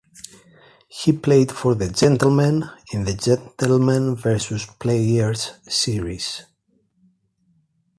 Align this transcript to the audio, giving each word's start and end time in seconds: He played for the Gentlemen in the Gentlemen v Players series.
He 0.87 1.13
played 1.13 1.51
for 1.51 1.75
the 1.75 1.87
Gentlemen 1.91 2.63
in 2.91 3.03
the 3.03 3.13
Gentlemen 3.13 4.15
v 4.15 4.57
Players 4.79 5.51
series. 5.69 6.41